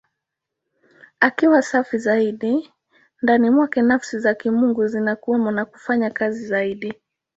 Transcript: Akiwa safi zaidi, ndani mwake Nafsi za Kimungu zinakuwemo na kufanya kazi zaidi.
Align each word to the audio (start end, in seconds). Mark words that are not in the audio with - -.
Akiwa 1.19 1.61
safi 1.61 1.97
zaidi, 1.97 2.73
ndani 3.21 3.49
mwake 3.49 3.81
Nafsi 3.81 4.19
za 4.19 4.33
Kimungu 4.35 4.87
zinakuwemo 4.87 5.51
na 5.51 5.65
kufanya 5.65 6.09
kazi 6.11 6.45
zaidi. 6.47 6.93